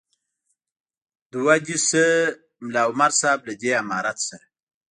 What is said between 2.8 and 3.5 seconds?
عمر صاحب